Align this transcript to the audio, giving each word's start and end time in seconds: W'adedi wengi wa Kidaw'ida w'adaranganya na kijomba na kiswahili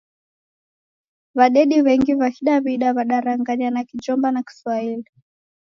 W'adedi 1.37 1.77
wengi 1.87 2.11
wa 2.19 2.27
Kidaw'ida 2.35 2.87
w'adaranganya 2.95 3.69
na 3.71 3.81
kijomba 3.87 4.27
na 4.31 4.41
kiswahili 4.47 5.09